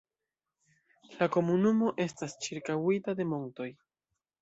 [1.19, 3.73] La komunumo estas ĉirkaŭita de montoj.